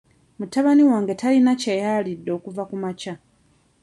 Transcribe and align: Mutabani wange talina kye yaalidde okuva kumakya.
Mutabani 0.39 0.83
wange 0.91 1.13
talina 1.21 1.51
kye 1.61 1.73
yaalidde 1.83 2.29
okuva 2.37 2.63
kumakya. 2.69 3.13